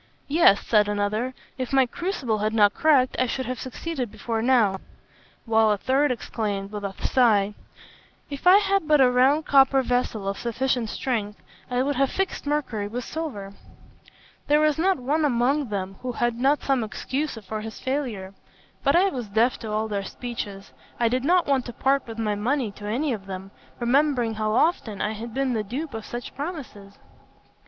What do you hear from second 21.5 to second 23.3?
to part with my money to any of